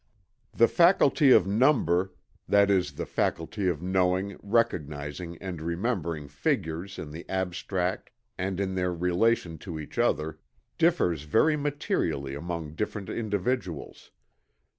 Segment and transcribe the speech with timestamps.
[0.51, 2.11] The faculty of Number
[2.47, 8.73] that is the faculty of knowing, recognizing and remembering figures in the abstract and in
[8.73, 10.39] their relation to each other,
[10.79, 14.09] differs very materially among different individuals.